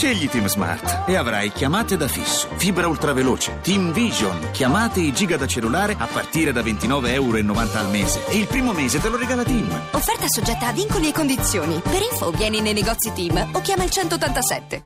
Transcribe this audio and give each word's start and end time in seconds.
Scegli 0.00 0.30
Team 0.30 0.46
Smart 0.46 1.06
e 1.06 1.14
avrai 1.14 1.52
chiamate 1.52 1.94
da 1.98 2.08
fisso, 2.08 2.48
fibra 2.56 2.88
ultraveloce, 2.88 3.58
Team 3.60 3.92
Vision, 3.92 4.48
chiamate 4.50 5.00
e 5.00 5.12
giga 5.12 5.36
da 5.36 5.46
cellulare 5.46 5.94
a 5.98 6.06
partire 6.06 6.52
da 6.52 6.62
29,90 6.62 7.08
euro 7.10 7.36
al 7.36 7.90
mese. 7.90 8.26
E 8.28 8.38
il 8.38 8.46
primo 8.46 8.72
mese 8.72 8.98
te 8.98 9.10
lo 9.10 9.18
regala 9.18 9.44
Team. 9.44 9.68
Offerta 9.90 10.24
soggetta 10.26 10.68
a 10.68 10.72
vincoli 10.72 11.10
e 11.10 11.12
condizioni. 11.12 11.78
Per 11.80 12.00
info 12.00 12.30
vieni 12.30 12.62
nei 12.62 12.72
negozi 12.72 13.12
Team 13.12 13.50
o 13.52 13.60
chiama 13.60 13.84
il 13.84 13.90
187. 13.90 14.84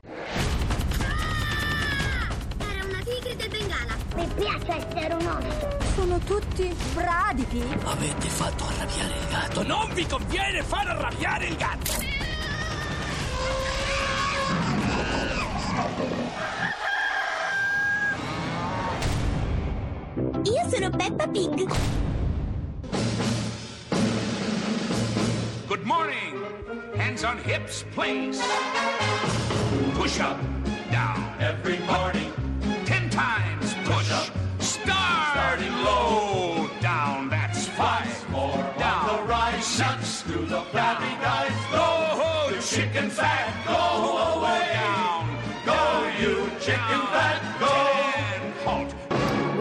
Era 2.57 2.85
una 2.85 2.99
tigre 3.05 3.35
del 3.37 3.47
Bengala. 3.47 3.95
Mi 4.17 4.27
piace 4.35 4.85
essere 4.85 5.13
un 5.13 5.27
orso. 5.27 5.77
Sono 5.95 6.19
tutti 6.25 6.75
bradipi. 6.93 7.63
Avete 7.85 8.27
fatto 8.27 8.65
arrabbiare 8.65 9.13
il 9.17 9.27
gatto. 9.29 9.63
Non 9.63 9.89
vi 9.93 10.05
conviene 10.05 10.61
far 10.61 10.89
arrabbiare 10.89 11.45
il 11.45 11.55
gatto. 11.55 12.14
Sono 21.35 21.49
Peppa 21.49 21.55
Pig. 21.57 21.69
Good 25.67 25.85
morning. 25.85 26.43
Hands 26.95 27.23
on 27.23 27.37
hips, 27.39 27.83
please. 27.93 28.41
Push 29.95 30.19
up, 30.19 30.39
down. 30.91 31.35
Every 31.39 31.79
morning. 31.79 32.31
Ten 32.85 33.09
times 33.09 33.73
push. 33.83 34.11
up. 34.11 34.29
Start. 34.59 35.33
Starting 35.33 35.73
low. 35.83 36.69
Down. 36.81 37.29
That's 37.29 37.67
five. 37.67 38.29
more 38.29 38.63
down. 38.77 39.07
the 39.07 39.23
right. 39.23 39.61
Six. 39.61 40.21
To 40.23 40.39
the 40.45 40.61
flabby 40.71 41.13
guys. 41.21 41.51
Go, 41.71 42.55
The 42.55 42.61
chicken 42.61 43.09
fat. 43.09 43.51
Go 43.65 44.39
away. 44.39 44.73
Down. 44.73 45.04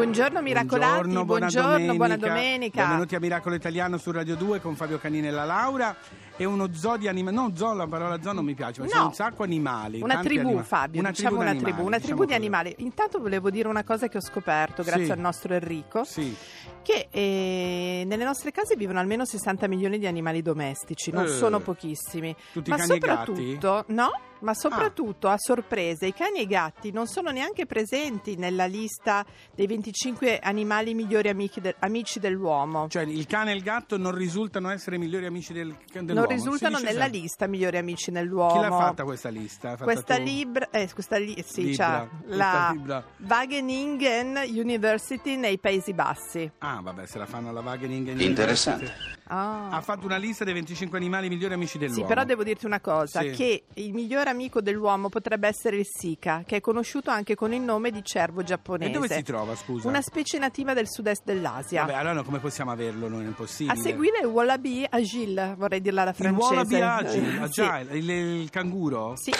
Buongiorno 0.05 0.42
miracolati, 0.42 1.08
Buongiorno, 1.08 1.24
buona 1.24 1.47
domenica. 1.48 1.94
buona 1.94 2.16
domenica. 2.19 2.80
Benvenuti 2.83 3.14
a 3.14 3.20
Miracolo 3.20 3.55
Italiano 3.55 3.97
su 3.97 4.10
Radio 4.10 4.36
2 4.36 4.60
con 4.60 4.77
Fabio 4.77 4.98
Canini 4.98 5.28
e 5.28 5.30
la 5.30 5.44
Laura. 5.47 5.97
E 6.36 6.44
uno 6.44 6.69
zoo 6.74 6.97
di 6.98 7.08
animali. 7.08 7.34
No, 7.36 7.52
zoo, 7.55 7.72
la 7.72 7.86
parola 7.86 8.20
zoo 8.20 8.32
non 8.32 8.44
mi 8.44 8.55
piace, 8.55 8.80
ma 8.80 8.86
No. 8.86 8.92
sono 8.92 9.06
un 9.06 9.14
sacco 9.14 9.44
animali. 9.44 10.02
Una 10.02 10.19
tribù, 10.20 10.48
anima- 10.48 10.62
Fabio, 10.62 11.00
una 11.00 11.08
diciamo 11.10 11.36
tribù 11.38 11.42
una 11.50 11.58
tribù, 11.62 11.86
una 11.86 11.97
diciamo 11.97 12.16
tribù 12.16 12.25
di 12.27 12.34
animali. 12.34 12.75
Intanto 12.78 13.19
volevo 13.19 13.48
dire 13.50 13.66
una 13.69 13.82
cosa 13.84 14.08
che 14.08 14.19
ho 14.19 14.20
scoperto 14.20 14.82
grazie 14.82 15.06
Sì. 15.06 15.10
al 15.12 15.19
nostro 15.20 15.55
Enrico, 15.55 16.05
Sì. 16.05 16.36
che 16.82 17.06
eh, 17.10 18.02
nelle 18.05 18.25
nostre 18.25 18.50
case 18.50 18.77
vivono 18.77 18.98
almeno 18.98 19.25
60 19.25 19.69
milioni 19.69 19.98
di 19.98 20.06
animali 20.06 20.42
domestici, 20.42 21.12
non 21.12 21.25
Eh. 21.25 21.28
sono 21.28 21.60
pochissimi. 21.60 22.34
Tutti 22.52 22.69
ma 22.69 22.77
cani 22.77 22.92
e 22.94 22.98
gatti? 22.98 23.34
soprattutto, 23.34 23.84
no, 23.94 24.10
ma 24.45 24.55
soprattutto 24.55 25.28
a 25.28 25.37
sorpresa 25.39 26.06
i 26.06 26.12
cani 26.14 26.39
e 26.39 26.42
i 26.42 26.47
gatti 26.47 26.92
non 26.92 27.06
sono 27.06 27.31
neanche 27.31 27.67
presenti 27.67 28.37
nella 28.37 28.67
lista 28.67 29.25
dei 29.55 29.67
25 29.67 30.39
animali 30.39 30.95
migliori 30.95 31.28
amici, 31.28 31.61
del- 31.61 31.75
amici 31.81 32.20
dell'uomo. 32.20 32.89
Cioè, 32.89 33.03
il 33.03 33.27
cane 33.27 33.53
e 33.53 33.55
il 33.56 33.62
gatto 33.62 33.97
non 33.97 34.15
risultano 34.15 34.70
essere 34.70 34.98
migliori 34.98 35.27
amici 35.27 35.53
del, 35.53 35.75
dell'uomo. 35.92 36.20
non 36.20 36.27
risultano 36.28 36.78
nella 36.78 37.03
sempre. 37.03 37.19
lista 37.20 37.47
migliori 37.47 37.78
amici 37.78 38.11
nell'uomo. 38.11 38.53
Chi 38.53 38.59
l'ha 38.61 38.70
fatta 38.70 39.05
questa 39.05 39.28
lista? 39.31 39.70
Fatta 39.70 39.84
Questa 39.84 40.17
libra, 40.19 40.69
eh, 40.70 40.89
questa 40.92 41.17
li- 41.17 41.42
sì, 41.47 41.62
Libra, 41.65 42.09
la 42.27 42.70
libra. 42.72 43.05
Wageningen 43.27 44.42
University 44.48 45.37
nei 45.37 45.59
Paesi 45.59 45.92
Bassi. 45.95 46.50
Ah, 46.59 46.81
vabbè, 46.83 47.06
se 47.06 47.19
la 47.19 47.27
fanno 47.27 47.48
alla 47.48 47.61
Wageningen. 47.61 48.20
Interessante. 48.20 49.14
Ah. 49.27 49.70
Ha 49.70 49.80
fatto 49.80 50.05
una 50.06 50.17
lista 50.17 50.44
dei 50.44 50.53
25 50.53 50.98
animali 50.98 51.28
migliori 51.28 51.55
amici 51.55 51.78
dell'uomo. 51.78 52.03
Sì, 52.03 52.06
però 52.06 52.25
devo 52.25 52.42
dirti 52.44 52.67
una 52.67 52.80
cosa, 52.80 53.20
Sì. 53.20 53.31
che 53.31 53.64
il 53.75 53.92
migliore 53.94 54.28
amico 54.31 54.61
dell'uomo 54.61 55.08
potrebbe 55.08 55.48
essere 55.48 55.77
il 55.78 55.86
sika, 55.86 56.42
che 56.47 56.56
è 56.56 56.61
conosciuto 56.61 57.11
anche 57.11 57.34
con 57.34 57.53
il 57.55 57.61
nome 57.62 57.91
di 57.91 58.05
cervo 58.05 58.42
giapponese. 58.42 58.91
E 58.91 58.92
dove 58.92 59.08
si 59.08 59.22
trova, 59.22 59.56
scusa? 59.56 59.89
Una 59.89 60.03
specie 60.03 60.39
nativa 60.39 60.75
del 60.75 60.89
sud-est 60.89 61.22
dell'Asia. 61.25 61.84
Vabbè, 61.84 61.94
allora 61.94 62.22
come 62.22 62.39
possiamo 62.39 62.70
averlo 62.70 63.08
noi? 63.08 63.25
È 63.25 63.27
impossibile. 63.27 63.78
A 63.78 63.81
seguire 63.82 64.19
il 64.21 64.26
wallaby 64.26 64.87
agile, 64.88 65.54
vorrei 65.56 65.81
dirla 65.81 66.03
alla 66.03 66.10
Il 66.10 66.16
francese. 66.16 66.47
wallaby 66.54 66.81
agile, 66.81 67.38
agile, 67.43 67.97
il, 67.99 68.10
il 68.10 68.50
canguro? 68.50 69.15
Sì. 69.16 69.32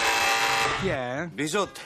Chi 0.81 0.89
è? 0.89 1.29
Bisonte. 1.33 1.81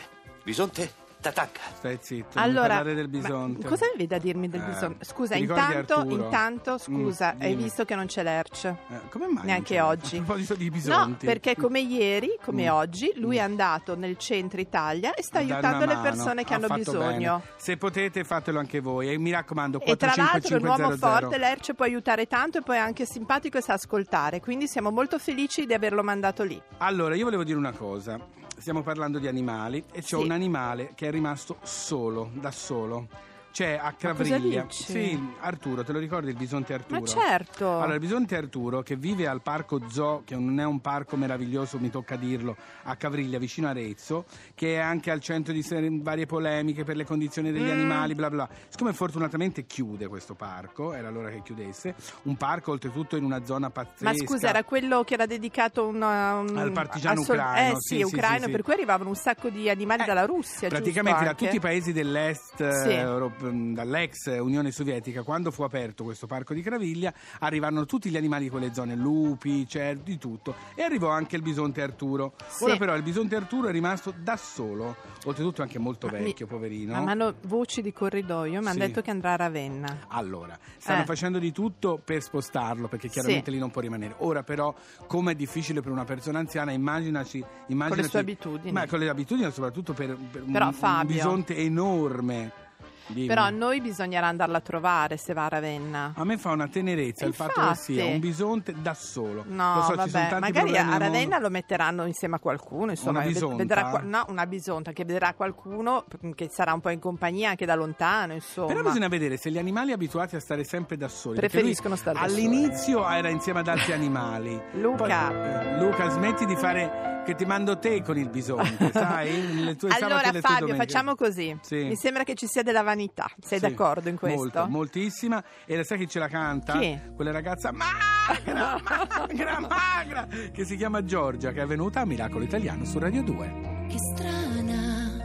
Bisonte 0.45 1.07
t'attacca. 1.21 1.61
Stai 1.77 1.99
zitto, 2.01 2.39
Allora, 2.39 2.69
parlare 2.69 2.95
del 2.95 3.09
bisonte. 3.09 3.67
cosa 3.67 3.87
avevi 3.87 4.07
da 4.07 4.19
dirmi 4.19 4.49
del 4.49 4.61
Eh, 4.61 4.65
bisonte? 4.67 5.05
Scusa, 5.05 5.35
ricordi 5.37 5.61
intanto, 5.75 6.05
intanto, 6.11 6.79
scusa, 6.79 7.35
Mm, 7.37 7.41
hai 7.43 7.55
visto 7.55 7.85
che 7.85 7.95
non 7.95 8.07
c'è 8.07 8.23
l'Erc? 8.23 8.65
Eh, 8.65 8.75
come 9.11 9.27
mai? 9.29 9.45
Neanche 9.47 9.81
oggi. 9.81 10.17
A 10.19 10.23
proposito 10.23 10.55
di 10.55 10.67
No, 10.67 10.71
bisonti. 10.71 11.27
perché 11.27 11.57
come 11.57 11.81
ieri, 11.81 12.39
come 12.45 12.65
Mm. 12.71 12.73
oggi, 12.75 13.13
lui 13.17 13.37
è 13.37 13.41
andato 13.41 13.97
nel 13.97 14.17
centro 14.17 14.61
Italia 14.61 15.15
e 15.15 15.23
sta 15.23 15.39
aiutando 15.39 15.85
le 15.85 15.97
persone 16.03 16.45
che 16.45 16.53
Ha 16.55 16.57
hanno 16.57 16.69
bisogno. 16.75 17.37
bene. 17.39 17.43
Se 17.57 17.77
potete 17.77 18.25
fatelo 18.25 18.59
anche 18.59 18.81
voi 18.81 19.11
e 19.13 19.19
mi 19.19 19.31
raccomando 19.31 19.81
E 19.81 19.97
tra 19.97 20.13
l'altro 20.17 20.57
è 20.57 20.61
un 20.61 20.67
uomo 20.67 20.77
45500. 20.89 21.07
forte, 21.07 21.39
l'Erce 21.39 21.75
può 21.75 21.85
aiutare 21.85 22.27
tanto 22.27 22.59
e 22.59 22.63
poi 22.63 22.77
è 22.77 22.81
anche 22.81 23.05
simpatico 23.07 23.59
e 23.59 23.63
sa 23.63 23.73
ascoltare, 23.75 24.41
quindi 24.41 24.67
siamo 24.69 24.91
molto 24.91 25.19
felici 25.19 25.67
di 25.67 25.75
averlo 25.75 26.03
mandato 26.03 26.43
lì. 26.45 26.61
Allora, 26.79 27.15
io 27.15 27.25
volevo 27.25 27.45
dire 27.45 27.59
una 27.59 27.73
cosa. 27.73 28.19
Stiamo 28.59 28.83
parlando 28.83 29.19
di 29.19 29.29
animali 29.29 29.85
e 29.93 30.01
c'è 30.01 30.17
Sì. 30.17 30.23
un 30.23 30.31
animale 30.33 30.93
che 30.95 31.07
è 31.07 31.11
rimasto 31.11 31.59
solo, 31.63 32.31
da 32.35 32.51
solo. 32.51 33.07
C'è 33.51 33.77
a 33.81 33.93
dici? 34.13 34.83
Sì, 34.85 35.29
Arturo, 35.41 35.83
te 35.83 35.93
lo 35.93 35.99
ricordi 35.99 36.29
il 36.31 36.37
bisonte 36.37 36.75
Arturo? 36.75 37.01
Ma 37.01 37.07
certo! 37.07 37.79
Allora, 37.81 37.95
il 37.95 38.01
bisonte 38.01 38.37
Arturo, 38.37 38.83
che 38.83 38.95
vive 38.95 39.27
al 39.27 39.41
parco 39.43 39.81
Zoo, 39.89 40.23
che 40.25 40.37
non 40.37 40.61
è 40.61 40.65
un 40.65 40.81
parco 40.81 41.17
meraviglioso, 41.17 41.79
mi 41.81 41.91
tocca 41.91 42.15
dirlo, 42.17 42.57
a 42.85 42.95
Cavriglia, 42.95 43.39
vicino 43.39 43.67
a 43.67 43.71
Arezzo, 43.71 44.27
che 44.55 44.75
è 44.75 44.79
anche 44.79 45.11
al 45.11 45.21
centro 45.21 45.53
di 45.53 45.65
varie 46.01 46.27
polemiche 46.27 46.85
per 46.85 46.95
le 46.95 47.05
condizioni 47.05 47.51
degli 47.51 47.67
Mm. 47.69 47.71
animali, 47.71 48.15
bla 48.15 48.31
bla. 48.31 48.49
Siccome 48.69 48.93
fortunatamente 48.93 49.65
chiude 49.67 50.07
questo 50.07 50.35
parco, 50.35 50.93
era 50.93 51.11
l'ora 51.11 51.31
che 51.31 51.43
chiudesse, 51.43 51.95
un 52.25 52.37
parco 52.37 52.71
oltretutto 52.71 53.17
in 53.17 53.25
una 53.25 53.45
zona 53.45 53.71
pazzesca. 53.71 54.05
Ma 54.05 54.15
scusa, 54.15 54.51
era 54.51 54.63
quello 54.63 55.03
che 55.03 55.15
era 55.15 55.27
dedicato 55.27 55.87
un, 55.87 55.97
un- 55.97 56.57
Al 56.57 56.71
partigiano 56.71 57.23
a 57.23 57.25
sol- 57.25 57.37
ucraino, 57.39 57.77
Eh 57.77 57.81
sì, 57.81 57.97
sì, 57.97 58.03
ucraino, 58.03 58.45
sì, 58.45 58.51
per 58.51 58.61
sì. 58.61 58.63
cui 58.63 58.73
arrivavano 58.75 59.09
un 59.09 59.17
sacco 59.17 59.49
di 59.49 59.69
animali 59.69 60.03
Eh, 60.03 60.07
dalla 60.07 60.27
Russia, 60.27 60.69
Praticamente 60.69 61.25
da 61.25 61.35
tutti 61.35 61.57
i 61.57 61.61
paesi 61.61 61.93
dell'est, 61.93 62.61
eh, 62.61 62.73
Sì. 62.73 62.91
Europ- 62.93 63.38
dall'ex 63.39 64.39
Unione 64.41 64.71
Sovietica, 64.71 65.23
quando 65.23 65.51
fu 65.51 65.63
aperto 65.63 66.05
questo 66.05 66.27
parco 66.27 66.55
di 66.55 66.63
Craviglia, 66.63 67.13
arrivarono 67.41 67.85
tutti 67.87 68.11
gli 68.11 68.17
animali 68.17 68.45
di 68.45 68.51
quelle 68.51 68.73
zone, 68.75 68.95
lupi, 68.95 69.67
cervi, 69.69 70.03
di 70.13 70.19
tutto. 70.19 70.55
E 70.75 70.83
arrivò 70.83 71.09
anche 71.11 71.37
il 71.37 71.43
bisonte 71.43 71.83
Arturo. 71.83 72.35
Sì. 72.49 72.65
Ora 72.65 72.77
però 72.77 72.95
il 72.97 73.03
bisonte 73.03 73.37
Arturo 73.37 73.69
è 73.69 73.73
rimasto 73.73 74.13
da 74.17 74.37
solo, 74.37 74.97
oltretutto 75.25 75.63
anche 75.63 75.79
molto 75.79 76.07
Ma 76.09 76.19
mi- 76.19 76.25
vecchio, 76.25 76.47
poverino. 76.47 76.93
Ma 76.95 77.01
mi 77.01 77.11
hanno 77.11 77.35
voci 77.43 77.83
di 77.83 77.93
corridoio, 77.93 78.51
mi 78.61 78.67
hanno 78.67 78.71
Sì. 78.73 78.79
detto 78.79 79.01
che 79.03 79.11
andrà 79.11 79.33
a 79.33 79.37
Ravenna. 79.37 79.99
Allora, 80.09 80.59
stanno 80.79 81.03
Eh. 81.03 81.07
facendo 81.07 81.39
di 81.39 81.53
tutto 81.53 82.01
per 82.03 82.23
spostarlo, 82.23 82.89
perché 82.89 83.09
chiaramente 83.09 83.51
lì 83.51 83.59
non 83.59 83.71
può 83.71 83.81
rimanere. 83.81 84.15
Ora 84.19 84.43
però, 84.43 84.75
come 85.07 85.33
è 85.33 85.35
difficile 85.35 85.81
per 85.81 85.93
una 85.93 86.05
persona 86.05 86.39
anziana, 86.39 86.73
immaginaci... 86.73 87.45
immaginaci 87.69 88.09
sue 88.09 88.19
abitudini. 88.21 88.73
Ma 88.73 88.87
con 88.87 88.99
le 88.99 89.09
abitudini, 89.09 89.51
soprattutto 89.53 89.93
per, 89.93 90.17
per 90.17 90.43
un- 90.43 90.53
Però, 90.53 90.67
un, 90.67 90.73
Fabio- 90.73 91.15
bisonte 91.15 91.57
enorme. 91.57 92.67
Dimmi. 93.09 93.27
Però 93.27 93.43
a 93.43 93.51
noi 93.51 93.81
bisognerà 93.81 94.27
andarla 94.27 94.59
a 94.59 94.61
trovare 94.61 95.17
se 95.17 95.33
va 95.33 95.47
a 95.47 95.49
Ravenna. 95.49 96.13
A 96.15 96.25
me 96.25 96.37
fa 96.39 96.51
una 96.51 96.69
tenerezza 96.69 97.25
il 97.25 97.35
fatto 97.35 97.55
che 97.55 97.61
Infatti. 97.61 97.95
sia 97.95 98.05
un 98.05 98.19
bisonte 98.21 98.75
da 98.81 98.95
solo. 98.95 99.45
No, 99.47 99.83
so, 99.83 99.95
vabbè, 99.95 100.39
magari 100.39 100.77
a 100.77 100.97
Ravenna 100.97 101.39
lo 101.39 101.49
metteranno 101.51 102.07
insieme 102.07 102.37
a 102.37 102.39
qualcuno, 102.39 102.91
insomma, 102.91 103.21
Una 103.21 103.29
bisonta? 103.29 103.57
vedrà 103.57 104.01
no, 104.05 104.25
una 104.29 104.47
bisonta 104.47 104.93
che 104.93 105.05
vedrà 105.05 105.35
qualcuno 105.35 106.05
che 106.35 106.49
sarà 106.51 106.73
un 106.73 106.81
po' 106.81 106.91
in 106.91 107.01
compagnia 107.01 107.51
anche 107.51 107.67
da 107.67 107.75
lontano, 107.75 108.35
insomma. 108.35 108.69
Però 108.69 108.83
bisogna 108.83 109.09
vedere 109.09 109.37
se 109.37 109.51
gli 109.51 109.59
animali 109.59 109.93
abituati 109.93 110.37
a 110.37 110.41
stare 110.41 110.65
sempre 110.65 110.97
da 110.97 111.09
soli. 111.09 111.37
Preferiscono 111.39 111.97
stare 111.97 112.19
da 112.19 112.29
soli. 112.29 112.45
All'inizio 112.45 113.09
era 113.09 113.29
insieme 113.29 113.61
ad 113.61 113.69
altri 113.69 113.93
animali. 113.93 114.61
Luca. 114.73 114.97
Poi, 114.97 115.11
eh, 115.11 115.79
Luca, 115.79 116.09
smetti 116.11 116.45
di 116.45 116.57
fare 116.57 117.23
che 117.25 117.35
ti 117.35 117.45
mando 117.45 117.79
te 117.79 118.03
con 118.03 118.17
il 118.17 118.31
bisonte, 118.31 118.91
sai? 118.91 119.77
Allora 120.01 120.33
Fabio, 120.41 120.75
facciamo 120.75 121.15
così. 121.15 121.57
Sì. 121.61 121.85
Mi 121.85 121.97
sembra 121.97 122.25
che 122.25 122.35
ci 122.35 122.47
sia 122.47 122.63
della 122.63 122.83
vanità. 122.83 122.98
Sei 123.41 123.59
Sì, 123.59 123.69
d'accordo 123.69 124.09
in 124.09 124.17
questo? 124.17 124.39
Molto, 124.39 124.67
moltissima. 124.69 125.43
E 125.65 125.77
la 125.77 125.85
sai 125.85 125.99
chi 125.99 126.09
ce 126.09 126.19
la 126.19 126.29
canta? 126.29 126.79
Chi? 126.79 126.99
Quella 127.15 127.31
ragazza 127.31 127.71
magra, 127.73 128.81
magra, 128.83 129.61
magra, 129.61 130.27
che 130.53 130.65
si 130.65 130.77
chiama 130.77 131.05
Giorgia, 131.05 131.53
che 131.53 131.63
è 131.63 131.67
venuta 131.67 132.01
a 132.01 132.05
Miracolo 132.05 132.45
Italiano 132.45 132.85
su 132.85 132.99
Radio 132.99 133.23
2. 133.23 133.87
Che 133.89 133.97
strana 134.15 135.17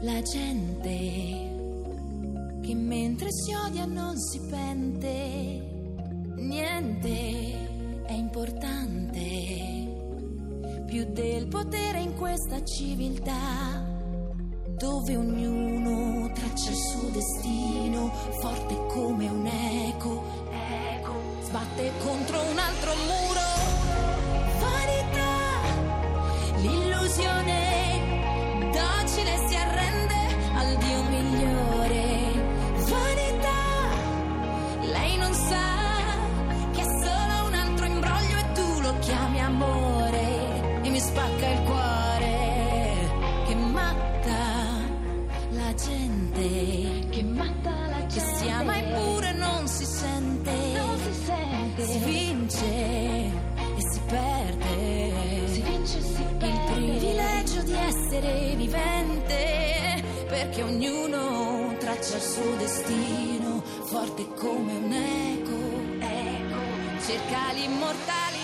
la 0.00 0.22
gente 0.22 1.52
che 2.62 2.74
mentre 2.74 3.28
si 3.30 3.54
odia 3.54 3.84
non 3.84 4.16
si 4.18 4.40
pente. 4.48 5.72
Niente 6.36 8.04
è 8.06 8.12
importante 8.12 9.22
più 10.86 11.04
del 11.12 11.48
potere 11.48 12.00
in 12.00 12.14
questa 12.14 12.62
civiltà 12.64 13.93
dove 14.84 15.16
ognuno 15.16 16.30
traccia 16.34 16.68
il 16.68 16.76
suo 16.76 17.08
destino 17.08 18.12
forte 18.38 18.76
come 18.88 19.26
un 19.30 19.46
eco. 19.46 20.22
Eco 20.50 21.14
sbatte 21.40 21.90
contro 22.02 22.38
un 22.50 22.58
altro 22.58 22.94
muro. 22.94 23.33
Perché 60.44 60.62
ognuno 60.62 61.74
traccia 61.78 62.16
il 62.16 62.22
suo 62.22 62.56
destino, 62.56 63.62
forte 63.84 64.26
come 64.34 64.72
un 64.76 64.92
eco, 64.92 66.04
eco, 66.04 67.06
cerca 67.06 67.52
l'immortalità, 67.54 68.43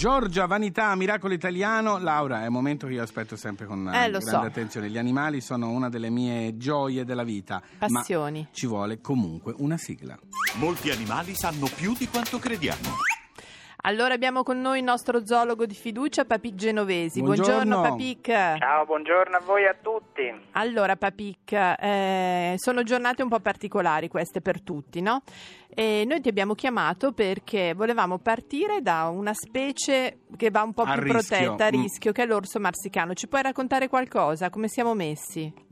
Giorgia, 0.00 0.46
Vanità, 0.46 0.94
Miracolo 0.94 1.34
Italiano. 1.34 1.98
Laura, 1.98 2.42
è 2.42 2.46
un 2.46 2.54
momento 2.54 2.86
che 2.86 2.94
io 2.94 3.02
aspetto 3.02 3.36
sempre 3.36 3.66
con 3.66 3.86
eh, 3.86 4.06
Eh, 4.06 4.08
grande 4.08 4.20
so. 4.22 4.38
attenzione. 4.38 4.88
Gli 4.88 4.96
animali 4.96 5.42
sono 5.42 5.68
una 5.68 5.90
delle 5.90 6.08
mie 6.08 6.56
gioie 6.56 7.04
della 7.04 7.22
vita. 7.22 7.60
Passioni. 7.76 8.40
Ma 8.40 8.48
ci 8.50 8.66
vuole 8.66 9.02
comunque 9.02 9.54
una 9.58 9.76
sigla. 9.76 10.18
Molti 10.54 10.90
animali 10.90 11.34
sanno 11.34 11.68
più 11.76 11.92
di 11.98 12.08
quanto 12.08 12.38
crediamo. 12.38 12.96
Allora 13.82 14.12
abbiamo 14.12 14.42
con 14.42 14.60
noi 14.60 14.78
il 14.80 14.84
nostro 14.84 15.24
zoologo 15.24 15.64
di 15.64 15.74
fiducia, 15.74 16.26
Papic 16.26 16.54
Genovesi. 16.54 17.22
Buongiorno. 17.22 17.80
Papic. 17.80 18.26
Ciao, 18.26 18.84
buongiorno 18.84 19.36
a 19.36 19.40
voi 19.40 19.62
e 19.62 19.68
a 19.68 19.76
tutti. 19.80 20.48
Allora, 20.52 20.96
Papic, 20.96 21.52
eh, 21.52 22.54
sono 22.56 22.82
giornate 22.82 23.22
un 23.22 23.30
po' 23.30 23.40
particolari 23.40 24.08
queste 24.08 24.42
per 24.42 24.60
tutti, 24.60 25.00
no? 25.00 25.22
E 25.74 26.04
noi 26.06 26.20
ti 26.20 26.28
abbiamo 26.28 26.54
chiamato 26.54 27.12
perché 27.12 27.72
volevamo 27.72 28.18
partire 28.18 28.82
da 28.82 29.08
una 29.08 29.32
specie 29.32 30.24
che 30.36 30.50
va 30.50 30.62
un 30.62 30.74
po' 30.74 30.82
A 30.82 30.92
più 30.92 31.02
rischio, 31.02 31.36
protetta, 31.38 31.66
a 31.66 31.68
mm. 31.68 31.80
rischio, 31.80 32.12
che 32.12 32.22
è 32.22 32.26
l'orso 32.26 32.60
marsicano. 32.60 33.14
Ci 33.14 33.28
puoi 33.28 33.42
raccontare 33.42 33.88
qualcosa? 33.88 34.50
Come 34.50 34.68
siamo 34.68 34.94
messi? 34.94 35.68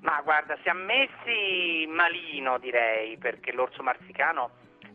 Ma 0.00 0.20
guarda, 0.24 0.56
siamo 0.62 0.84
messi 0.84 1.86
malino 1.86 2.58
direi, 2.58 3.18
perché 3.18 3.52
l'orso 3.52 3.82
marsicano, 3.82 4.50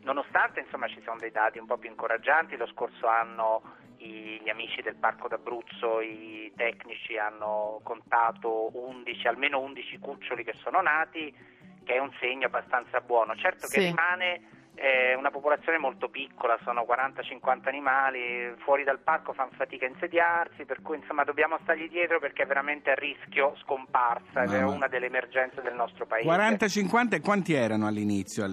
nonostante 0.08 0.62
insomma 0.62 0.88
ci 0.88 1.02
sono 1.04 1.18
dei 1.20 1.32
dati 1.32 1.60
un 1.60 1.66
po' 1.66 1.78
più 1.78 1.90
incoraggianti, 1.90 2.56
lo 2.56 2.66
scorso 2.68 3.08
anno 3.08 3.62
i- 3.98 4.40
gli 4.42 4.50
amici 4.50 4.82
del 4.82 4.96
Parco 4.96 5.28
d'Abruzzo, 5.28 6.00
i 6.02 6.52
tecnici 6.56 7.18
hanno 7.18 7.82
contato 7.84 8.70
11, 8.78 9.28
almeno 9.28 9.60
11 9.60 10.00
cuccioli 10.00 10.44
che 10.46 10.54
sono 10.64 10.82
nati, 10.82 11.36
che 11.84 11.94
è 11.96 12.00
un 12.00 12.12
segno 12.20 12.46
abbastanza 12.48 13.02
buono. 13.02 13.36
Certo 13.36 13.68
che 13.68 13.82
Sì. 13.82 13.86
rimane 13.88 14.56
eh, 14.80 15.16
una 15.16 15.32
popolazione 15.32 15.80
molto 15.80 16.08
piccola, 16.08 16.56
sono 16.64 16.84
40-50 16.86 17.68
animali, 17.68 18.54
fuori 18.60 18.84
dal 18.84 19.00
parco 19.00 19.34
fanno 19.34 19.50
fatica 19.58 19.88
a 19.88 19.90
insediarsi, 19.90 20.66
per 20.66 20.84
cui 20.84 20.98
insomma 20.98 21.24
dobbiamo 21.24 21.58
stargli 21.64 21.90
dietro 21.90 22.20
perché 22.20 22.44
è 22.44 22.46
veramente 22.46 22.92
a 22.92 22.94
rischio 22.94 23.56
scomparsa 23.64 24.44
ed 24.44 24.52
è 24.54 24.60
Mamma. 24.62 24.76
una 24.76 24.88
delle 24.88 25.08
emergenze 25.08 25.64
del 25.64 25.74
nostro 25.74 26.06
paese. 26.06 26.28
40-50 26.28 27.16
e 27.16 27.22
quanti 27.22 27.54
erano 27.56 27.88
all'inizio? 27.88 28.46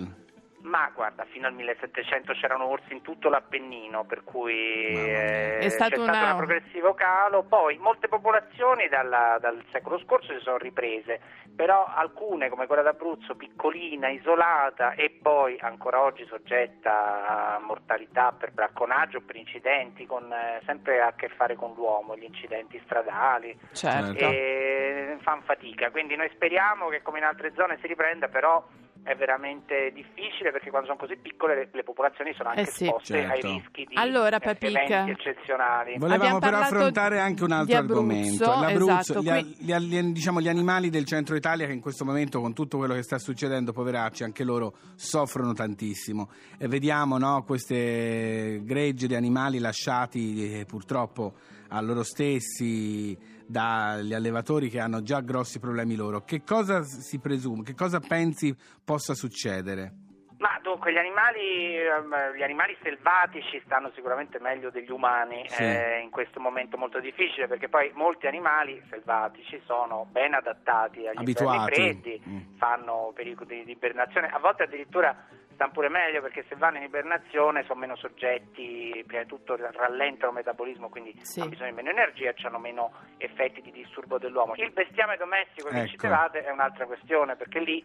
Ma 0.64 0.90
guarda, 0.94 1.24
fino 1.26 1.46
al 1.46 1.52
1700 1.52 2.32
c'erano 2.32 2.64
orsi 2.66 2.94
in 2.94 3.02
tutto 3.02 3.28
l'Appennino, 3.28 4.04
per 4.06 4.24
cui 4.24 4.54
eh, 4.54 5.58
È 5.58 5.68
stato 5.68 5.96
c'è 5.96 6.00
una- 6.00 6.12
stato 6.14 6.30
un 6.30 6.36
progressivo 6.38 6.94
calo. 6.94 7.42
Poi 7.42 7.76
molte 7.76 8.08
popolazioni 8.08 8.88
dalla- 8.88 9.36
dal 9.40 9.62
secolo 9.72 9.98
scorso 9.98 10.32
si 10.32 10.40
sono 10.40 10.56
riprese, 10.56 11.20
però 11.54 11.84
alcune, 11.84 12.48
come 12.48 12.66
quella 12.66 12.80
d'Abruzzo, 12.80 13.34
piccolina, 13.36 14.08
isolata 14.08 14.92
e 14.94 15.10
poi 15.20 15.58
ancora 15.60 16.00
oggi 16.02 16.24
soggetta 16.24 17.56
a 17.56 17.58
mortalità 17.58 18.32
per 18.32 18.52
bracconaggio 18.52 19.20
per 19.20 19.36
incidenti, 19.36 20.06
con, 20.06 20.32
eh, 20.32 20.62
sempre 20.64 21.02
a 21.02 21.12
che 21.12 21.28
fare 21.28 21.56
con 21.56 21.74
l'uomo, 21.74 22.16
gli 22.16 22.24
incidenti 22.24 22.80
stradali 22.86 23.54
Certo. 23.72 24.24
e 24.28 25.18
fanno 25.20 25.42
fatica. 25.44 25.90
Quindi 25.90 26.16
noi 26.16 26.30
speriamo 26.32 26.88
che 26.88 27.02
come 27.02 27.18
in 27.18 27.24
altre 27.24 27.52
zone 27.54 27.76
si 27.82 27.86
riprenda, 27.86 28.28
però 28.28 28.64
è 29.04 29.14
veramente 29.16 29.92
difficile 29.94 30.50
perché 30.50 30.70
quando 30.70 30.88
sono 30.88 30.98
così 30.98 31.16
piccole 31.16 31.54
le, 31.54 31.68
le 31.70 31.82
popolazioni 31.84 32.32
sono 32.34 32.48
anche 32.48 32.62
Eh 32.62 32.66
sì. 32.66 32.84
esposte 32.84 33.14
Certo. 33.20 33.46
ai 33.46 33.52
rischi 33.54 33.84
di 33.84 33.94
Allora, 33.96 34.38
eh, 34.38 34.56
eventi 34.58 35.10
eccezionali. 35.10 35.98
Volevamo 35.98 36.14
Abbiamo 36.14 36.38
però 36.38 36.58
affrontare 36.58 37.20
anche 37.20 37.44
un 37.44 37.52
altro 37.52 37.76
Abruzzo, 37.76 37.98
argomento. 38.00 38.44
L'Abruzzo, 38.44 38.98
esatto, 38.98 39.20
gli, 39.20 39.28
qui- 39.28 39.56
gli- 39.58 39.74
gli- 39.76 40.12
diciamo, 40.12 40.40
gli 40.40 40.48
animali 40.48 40.88
del 40.88 41.04
centro 41.04 41.36
Italia 41.36 41.66
che 41.66 41.72
in 41.72 41.80
questo 41.80 42.04
momento 42.04 42.40
con 42.40 42.54
tutto 42.54 42.78
quello 42.78 42.94
che 42.94 43.02
sta 43.02 43.18
succedendo, 43.18 43.72
poveracci, 43.72 44.24
anche 44.24 44.42
loro 44.42 44.74
soffrono 44.94 45.52
tantissimo. 45.52 46.30
E 46.58 46.66
vediamo 46.66 47.18
no, 47.18 47.44
queste 47.44 48.60
gregge 48.64 49.06
di 49.06 49.14
animali 49.14 49.58
lasciati 49.58 50.60
eh, 50.60 50.64
purtroppo 50.64 51.34
a 51.74 51.80
loro 51.80 52.02
stessi 52.04 53.16
dagli 53.46 54.14
allevatori 54.14 54.68
che 54.68 54.78
hanno 54.80 55.02
già 55.02 55.20
grossi 55.20 55.58
problemi 55.58 55.96
loro. 55.96 56.22
Che 56.22 56.42
cosa 56.44 56.82
si 56.82 57.18
presume? 57.18 57.62
Che 57.64 57.74
cosa 57.74 57.98
pensi 58.00 58.54
possa 58.84 59.14
succedere? 59.14 59.92
Ma 60.38 60.58
dunque 60.62 60.92
gli 60.92 60.96
animali, 60.98 61.76
ehm, 61.78 62.36
gli 62.36 62.42
animali 62.42 62.76
selvatici 62.82 63.60
stanno 63.64 63.90
sicuramente 63.94 64.38
meglio 64.40 64.70
degli 64.70 64.90
umani 64.90 65.44
Sì. 65.48 65.62
eh, 65.62 66.00
in 66.02 66.10
questo 66.10 66.38
momento 66.38 66.76
molto 66.76 67.00
difficile 67.00 67.46
perché 67.48 67.68
poi 67.68 67.90
molti 67.94 68.26
animali 68.26 68.82
selvatici 68.90 69.60
sono 69.64 70.06
ben 70.10 70.34
adattati 70.34 71.06
agli 71.06 71.18
Abituati. 71.18 71.74
freddi, 71.74 72.22
Mm. 72.28 72.38
fanno 72.58 73.12
pericoli 73.14 73.64
di 73.64 73.70
ibernazione, 73.72 74.28
a 74.28 74.38
volte 74.38 74.64
addirittura 74.64 75.16
stanno 75.54 75.72
pure 75.72 75.88
meglio 75.88 76.20
perché 76.20 76.44
se 76.48 76.54
vanno 76.56 76.76
in 76.78 76.82
ibernazione 76.84 77.64
sono 77.64 77.80
meno 77.80 77.96
soggetti, 77.96 79.02
prima 79.06 79.22
di 79.22 79.28
tutto 79.28 79.56
rallentano 79.56 80.30
il 80.32 80.36
metabolismo 80.38 80.88
quindi 80.88 81.16
Sì. 81.22 81.40
hanno 81.40 81.50
bisogno 81.50 81.70
di 81.70 81.76
meno 81.76 81.90
energia 81.90 82.30
e 82.30 82.34
hanno 82.42 82.58
meno 82.58 82.92
effetti 83.18 83.62
di 83.62 83.72
disturbo 83.72 84.18
dell'uomo. 84.18 84.54
Il 84.56 84.72
bestiame 84.72 85.16
domestico 85.16 85.68
che 85.68 85.78
Ecco. 85.78 85.88
citavate 85.88 86.44
è 86.44 86.50
un'altra 86.50 86.86
questione 86.86 87.36
perché 87.36 87.60
lì 87.60 87.82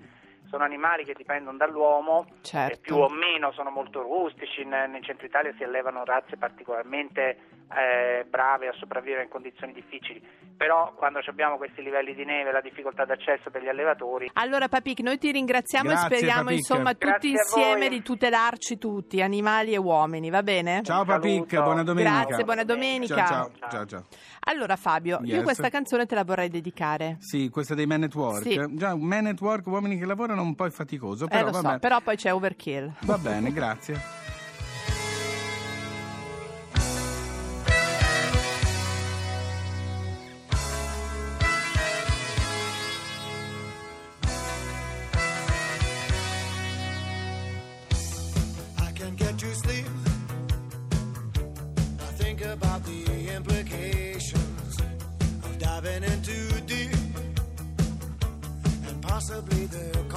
sono 0.50 0.64
animali 0.64 1.06
che 1.06 1.14
dipendono 1.14 1.58
dall'uomo, 1.58 2.26
Certo. 2.42 2.80
più 2.82 2.96
o 2.98 3.08
meno 3.10 3.52
sono 3.52 3.70
molto 3.70 4.02
rustici, 4.02 4.62
in- 4.62 4.70
nel 4.70 5.04
centro 5.04 5.28
Italia 5.28 5.54
si 5.58 5.64
allevano 5.64 6.04
razze 6.04 6.38
particolarmente 6.38 7.38
eh, 7.76 8.26
brave 8.30 8.68
a 8.68 8.74
sopravvivere 8.74 9.24
in 9.24 9.30
condizioni 9.30 9.74
difficili, 9.74 10.22
però 10.58 10.94
quando 10.96 11.20
abbiamo 11.28 11.58
questi 11.58 11.82
livelli 11.84 12.16
di 12.16 12.26
neve, 12.26 12.52
la 12.52 12.62
difficoltà 12.62 13.06
d'accesso 13.06 13.50
per 13.50 13.62
gli 13.64 13.68
allevatori. 13.68 14.30
Allora 14.34 14.68
Papic, 14.68 15.00
noi 15.02 15.18
ti 15.18 15.32
ringraziamo 15.32 15.90
Grazie, 15.90 16.08
e 16.08 16.18
speriamo 16.18 16.44
Papic. 16.44 16.58
insomma 16.58 16.94
tutti 16.94 17.30
insieme 17.30 17.90
di 17.90 18.02
tutelarci 18.02 18.78
tutti, 18.78 19.22
animali 19.22 19.74
e 19.74 19.78
uomini, 19.78 20.30
va 20.30 20.44
bene? 20.44 20.82
Ciao 20.84 21.06
Papic, 21.06 21.62
buona 21.62 21.84
domenica. 21.84 22.24
Grazie, 22.24 22.44
buona 22.44 22.64
domenica. 22.64 23.26
Ciao, 23.26 23.52
ciao, 23.60 23.70
ciao, 23.70 23.86
ciao. 23.86 24.04
Allora 24.46 24.76
Fabio, 24.76 25.20
io 25.24 25.36
Yes. 25.36 25.44
questa 25.44 25.70
canzone 25.70 26.06
te 26.06 26.16
la 26.16 26.24
vorrei 26.24 26.50
dedicare. 26.50 27.18
Sì, 27.20 27.50
questa 27.50 27.76
dei 27.76 27.86
Man 27.86 28.04
at 28.04 28.16
Work. 28.16 28.42
Sì. 28.44 28.60
Già, 28.76 28.94
un 28.94 29.02
Man 29.06 29.28
at 29.28 29.40
Work, 29.40 29.68
uomini 29.68 29.98
che 29.98 30.06
lavorano 30.06 30.42
un 30.42 30.56
po' 30.56 30.66
è 30.66 30.70
faticoso, 30.72 31.26
eh 31.26 31.28
però 31.28 31.46
lo 31.46 31.54
so, 31.54 31.78
però 31.80 32.00
poi 32.02 32.16
c'è 32.16 32.34
Overkill. 32.34 32.94
Va 33.02 33.18
bene, 33.18 33.52
grazie. 33.52 34.19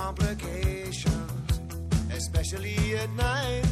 Complications, 0.04 1.60
especially 2.12 2.76
at 2.96 3.10
night. 3.10 3.64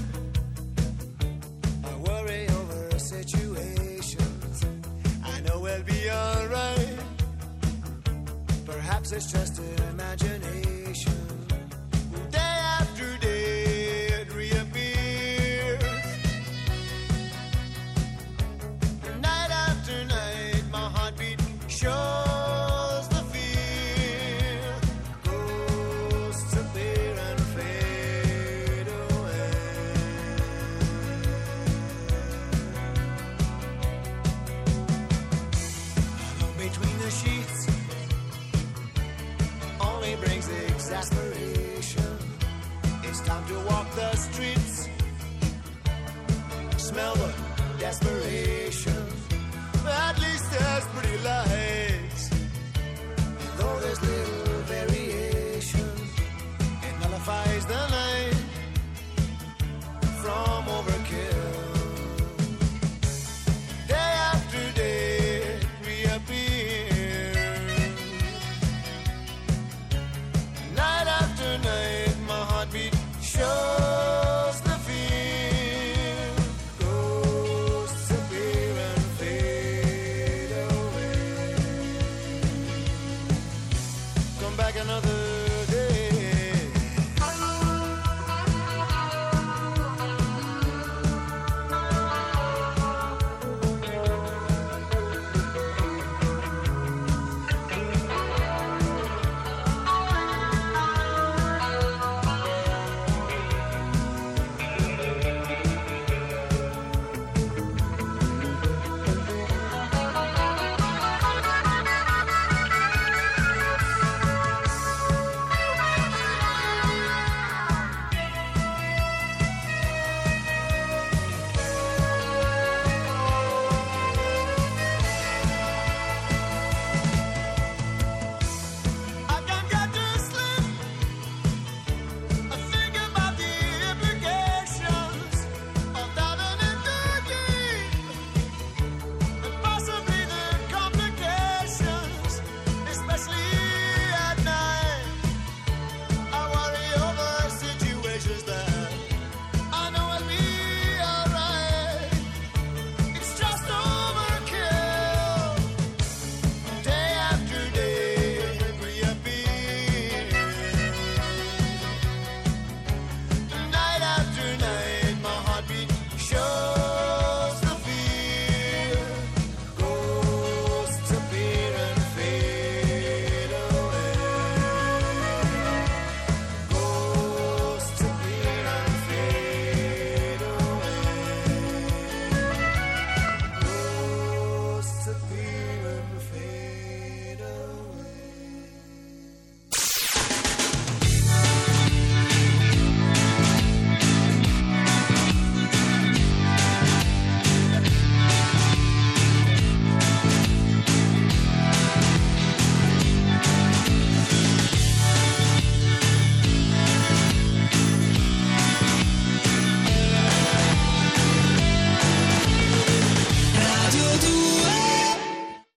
I 1.84 1.92
worry 2.08 2.46
over 2.58 2.98
situations. 2.98 4.64
I 5.24 5.40
know 5.40 5.58
we'll 5.58 5.82
be 5.82 6.02
alright. 6.08 6.98
Perhaps 8.64 9.12
it's 9.12 9.32
just 9.32 9.58
imagination. 9.92 10.79